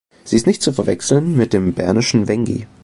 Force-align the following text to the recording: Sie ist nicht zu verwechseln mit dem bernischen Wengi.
Sie 0.23 0.35
ist 0.35 0.47
nicht 0.47 0.63
zu 0.63 0.71
verwechseln 0.73 1.37
mit 1.37 1.53
dem 1.53 1.75
bernischen 1.75 2.27
Wengi. 2.27 2.65